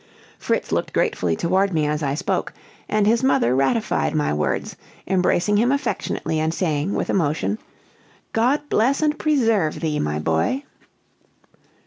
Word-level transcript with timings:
Fritz 0.39 0.71
looked 0.71 0.93
gratefully 0.93 1.35
toward 1.35 1.71
me 1.75 1.85
as 1.85 2.01
I 2.01 2.15
spoke; 2.15 2.53
and 2.89 3.05
his 3.05 3.21
mother 3.23 3.55
ratified 3.55 4.15
my 4.15 4.33
words, 4.33 4.75
embracing 5.05 5.57
him 5.57 5.71
affectionately, 5.71 6.39
and 6.39 6.51
saying, 6.51 6.95
with 6.95 7.11
emotion, 7.11 7.59
"God 8.33 8.61
bless 8.67 9.03
and 9.03 9.15
preserve 9.19 9.79
thee, 9.79 9.99
my 9.99 10.17
boy!" 10.17 10.63